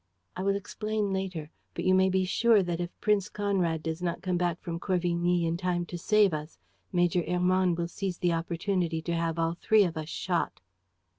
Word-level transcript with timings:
"'I 0.35 0.41
will 0.45 0.55
explain 0.55 1.13
later. 1.13 1.51
But 1.75 1.85
you 1.85 1.93
may 1.93 2.09
be 2.09 2.25
sure 2.25 2.63
that 2.63 2.81
if 2.81 2.89
Prince 3.01 3.29
Conrad 3.29 3.83
does 3.83 4.01
not 4.01 4.23
come 4.23 4.35
back 4.35 4.59
from 4.59 4.79
Corvigny 4.79 5.45
in 5.45 5.57
time 5.57 5.85
to 5.85 5.95
save 5.95 6.33
us, 6.33 6.57
Major 6.91 7.21
Hermann 7.27 7.75
will 7.75 7.87
seize 7.87 8.17
the 8.17 8.33
opportunity 8.33 8.99
to 9.03 9.13
have 9.13 9.37
all 9.37 9.53
three 9.61 9.83
of 9.83 9.95
us 9.97 10.09
shot. 10.09 10.59